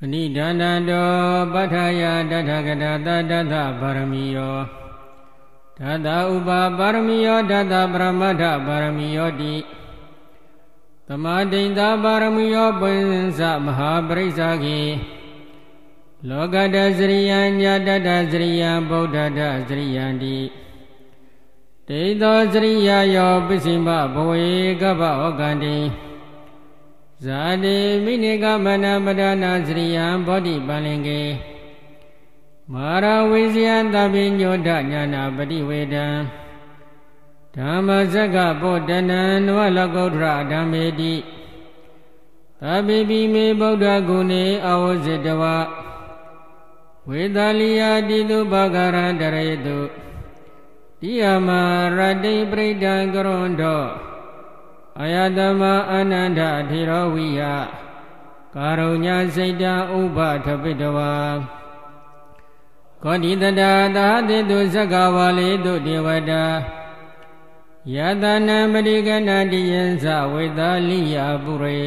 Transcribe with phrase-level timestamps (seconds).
[0.00, 1.08] ပဏိဒါနတော
[1.52, 4.56] ပဋ္ဌာယတထကတာတတသပါရမီယော
[5.78, 9.54] ဓာတဥပပါရမီယောဓာတပရမတ္ထပါရမီယောတိ
[11.06, 14.80] သမာဒိန်သာပါရမီယောပုဉ္စမဟာပရိစ္ဆာခေ
[16.28, 20.38] လောကတစရိယညာတတစရိယဗုဒ္ဓတစရိယံတိ
[21.88, 24.46] တေသောစရိယယောပစ္စည်းမဘဝေ
[24.82, 25.76] ကပ္ပဩကံတိ
[27.24, 31.22] ဇာတိမိနိကမနပဒနာစရိယံဘောဓိပန္လင်ကေ
[32.72, 36.06] မာရဝိဇယသဗ္ဗညောဒညာနာပฏิဝေဒံ
[37.54, 41.14] ဓမ္မစက္ကပောတနံနဝလကုဋ္ဌရဓမ္မေတိ
[42.60, 45.42] သဗ္ဗေပိမေဗုဒ္ဓဂုဏေအဝဇိတဝ
[47.08, 49.78] ဝေသလိယတိတုဘဂရံတရေတု
[51.00, 51.48] တိယမ
[51.96, 53.82] ရတိပရိဒံကရွန်တော
[55.02, 57.40] အယတမအာနန္ဒထေရဝိယ
[58.54, 61.14] ကာရုညစိတ်တံဥပထပိတဝါ
[63.02, 63.62] ကောတိတတ
[63.96, 66.44] သာတိတုသက္ကဝါလေတုဒေဝတာ
[67.94, 71.80] ယတနာပရိကဏတိယံသဝေသလိယပုရေ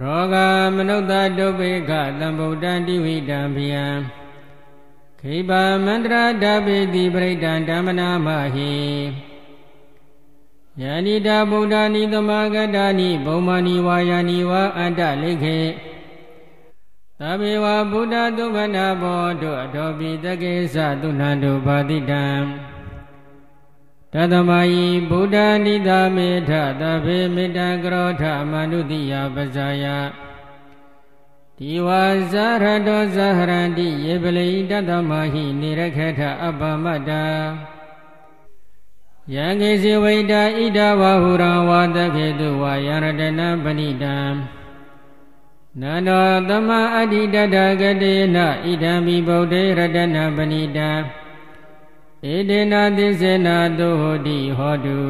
[0.00, 0.34] ရောဂ
[0.74, 3.86] မနုဿဒုပိကသံဗုဒ္ဓံတိဝိတံဘယံ
[5.20, 5.50] ခိဗ
[5.84, 8.74] မန္တရာဓပိတိပရိဒံဓမ္မနာမဟိ
[10.82, 15.60] ယန္တိတာဗုဒ္ဓနိသမဂတနိဘုံမနိဝါယာနိဝါအတ္တလိခေ
[17.20, 22.26] သဗ္ဗေဝဗုဒ္ဓသုဗနာဘောတုအထောပိတကေသသုဏန္တုဘာတိတံ
[24.12, 29.84] တသမယီဗုဒ္ဓနိသမေထသဗ္ဗေမေတ္တကရောထမနုတိယပဇာယ
[31.58, 37.24] ဒီဝါဇာရတောဇာဟရန္တိယေပလိတသမဟိနေရခေထအပ္ပမတ္တာ
[39.32, 44.16] ယံကေစီဝိတာဣဒဝဟုရံဝါတခေတုဝါယရတနာပဏိတံ
[45.80, 50.90] နန္တောသမအဋ္ဌိတတဂတေနဣဒံမိဗုဒ္ဓေရတနာပဏိတံ
[52.32, 55.00] ဧတေနာသစ္စေနာတုဟောတိဟောတု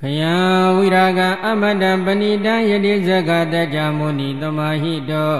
[0.00, 0.34] ခယံ
[0.74, 5.34] ဝိရာဂအမတံပဏိတံယတိဇဂတကြမုနိသမာဟိတော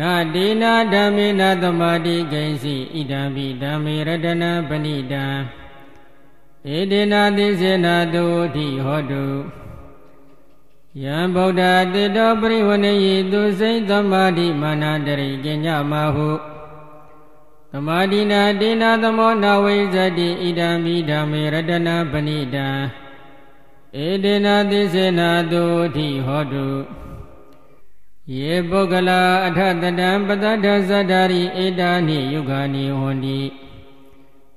[0.00, 5.24] နာဒေနာဓမ္မေနာသမာတိကိဉ္စီဣဒံပိဓမ္မေရတနာပဏိတံ
[6.76, 8.24] ဧတေနာသစ္စေနာတု
[8.56, 9.24] တိဟောတု
[11.02, 11.62] ယံဗုဒ္ဓ
[11.94, 16.30] တေတောပရိဝဏေယိသူစိတ်သမာဓိမာနတရိကညမဟု
[17.70, 22.66] သမာဓိနာဒေနာသမောနာဝိဇတိဣဒံမိဓမ္မေရတနာပဏိတံ
[24.06, 25.64] ဧတေနာသစ္စေနာတု
[25.96, 26.66] တိဟောတု
[28.30, 33.40] ယေပုဂ္ဂလာအထတတံပတ္တသဇတ္တာရိဧတာနိယုဂာနိဟွန်တိ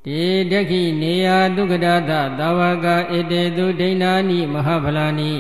[0.06, 2.86] တေဒခိနေယဒုက္ခဒသသာဝက
[3.18, 5.34] ဧတေသူဒိဏာနိမဟာဗလာနိ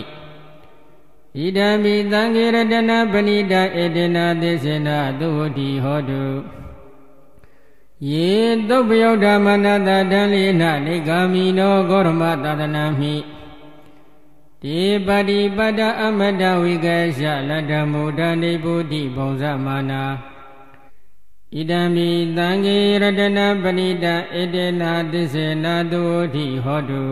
[1.38, 6.24] ဣဒံမိသံဃေရတနာပဏိတဧတေနာသစ္စေနာသုဝတိဟောတု
[8.10, 8.32] ယေ
[8.70, 13.14] သုပယောဓမ္မနာတတံလိနနေဂာမိနောဂောရမသာသနာမိ
[14.64, 20.04] တိပတိပတ္တအမတဝိကေရှလတ္တမုဒ္ဒနိဗုဒ္ဓိဘုံဇမာနာ
[21.54, 24.06] ဣဒံမိသံဃေရတနာပဏိတ
[24.40, 26.04] ဧတေနာသစ္စေနာတု
[26.36, 27.06] တိဟောတု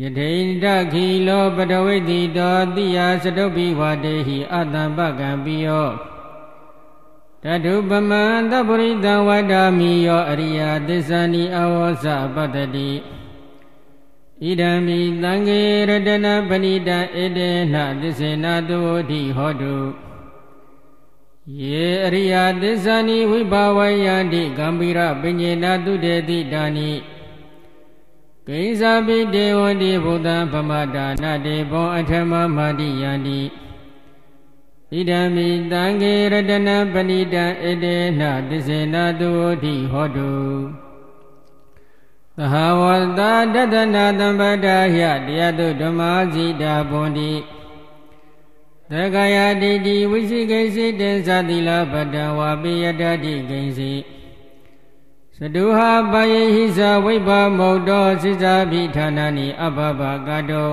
[0.00, 5.90] ယထိန်တခိလောပတဝိတိတောတိယစတုပိဝတေဟိအတံပကံပိယော
[7.42, 12.90] တတုပမံသပရိတံဝတ္တာမိယောအရိယသစ္စာနိအဝောစပတ္တိ
[14.40, 16.90] ဣဒံမိသံဃေရတနာပဏိတ
[17.22, 19.76] ဧတေနသစ္စေနာတုတိဟောတု
[21.60, 26.90] ယေအရိယသစ္စာနိဝိဘာဝယန္တိကံပိရပညေနာတုတေတိတာနိ
[28.46, 33.40] ကိဉ္စာပိတေဝန္တိဘုဒ္ဓံဗမတာနာတေဘောအထမမာတိယန္တိ
[34.92, 39.30] ဣဒံမိတံဃေရတနာပဏိတံဧတေနသစ္စေနာတု
[39.64, 40.30] တိဟောတု
[42.38, 42.82] သဟဝ
[43.18, 43.20] တ
[43.54, 47.32] တတနာတံပတ္တာယတရားတုဓမ္မာဇိတာဘွန်တိ
[48.90, 53.92] သက္ကာယဒိဋ္ဌိဝိသိကိစိတေသတိလပတ္တဝါပိယတတိကိစိ
[55.38, 60.70] သတုဟာပယေဟိသဝိဘမုတ်တောစိစာပိဌာနာနိအဘဘကတော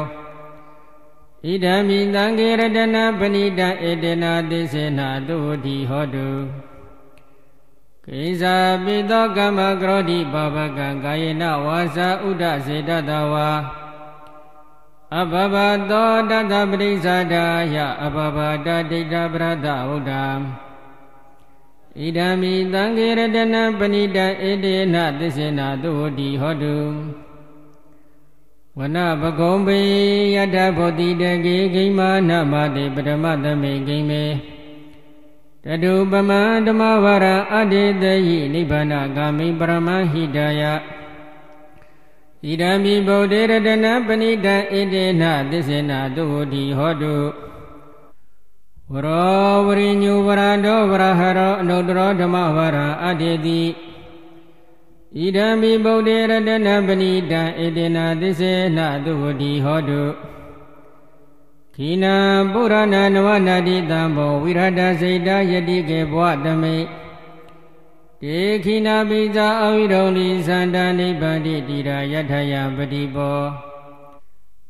[1.44, 6.30] ဣဒံမိသံဃေရတနာပဏိတဧတေနာသိစေနာတုတိဟောတု
[8.06, 13.50] ကိဇာပိသောကမ္မကရောတိပါပကံကာယေနဝါစာဥဒစေတတဝါ
[15.18, 15.56] အဘဘ
[15.90, 20.26] သောတတပရိစ္ဆာဒာယအဘဘတဒိဋ္ဌပရဒဝုဒ္ဓံ
[21.98, 24.18] ဣဒံမိသံဃေရတနာပဏိတ
[24.50, 26.78] ဧတေနသစ္စေနာတုတိဟောတု
[28.78, 29.80] ဝဝနပကုံပေ
[30.36, 34.24] ယတဘောတိတကေဂိမာနမတိပရမသမေဂိမေ
[35.66, 36.32] တတုပမ
[36.66, 40.62] ဓမ္မဝရအတေတယိနိဗ္ဗာနဂာမိပရမဟိတယ
[42.44, 47.16] ဣဒံမိဗုဒ္ဓေရတနာပဏိတံဣတေနသစ္စေနသုဝတိဟောတု
[48.92, 53.62] ဝရောဝရိညုဝရတောဝရဟရောအနုတ္တရောဓမ္မဝရအတေတိ
[55.18, 60.02] ဣဒံမိဗုဒ္ဓေရတနာပဏိတံဣတေနသစ္စေနသုဝတိဟောတု
[61.76, 62.16] ခိနံ
[62.54, 66.86] ပုရဏနဝနာတိတံဘောဝိရဒစိတ်တယတိကေဘဝတမိတ်
[68.22, 73.42] တေခိနာပိဇာအဝိရုံလိသန္တာနိဗ္ဗာန်တိတိရာယထယပတိပော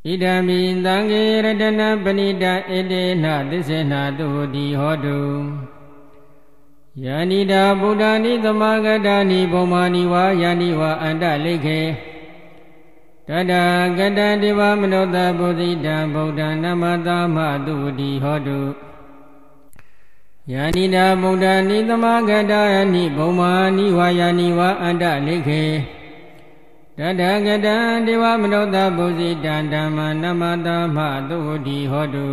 [0.06, 2.46] ဣဒံမိသံဃေရတနာပဏိတ
[2.78, 5.20] ဧတေနသစ္စေနာတုတိဟောတု
[7.04, 11.80] ယာနိတာဗုဒ္ဓနိသမဂတာနိဘုံမာနိဝါယာနိဝါအန္တလိခေ
[13.30, 13.54] တတ
[13.98, 18.60] ကတံဒေဝမနောတဗုဒ္ဓိတံဗုဒ္ဓံနမသမတုတိဟောတု
[20.52, 22.62] ယာနိတာဗုဒ္ဓနိသမဂတာ
[22.94, 25.64] နိဘုံမာနိဝါယာနိဝါအန္တလိခေ
[26.98, 30.98] တတကတံဒေဝမနောတဗုဒ္ဓိတံဓမ္မနမသမ
[31.30, 32.28] တုတိဟောတု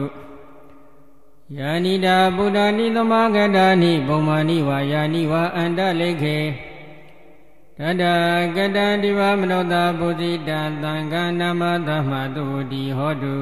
[1.59, 6.39] ယာနိတာဗုဒ္ဓနိသမဂတာနိဘုံမာနိဝါယာနိဝါအန္တလိခေ
[7.81, 8.05] တတ
[8.56, 13.37] ကတံဒေဝမနောတဗုဒ္ဓိတံသံဃာနမသမတုတိဟောတု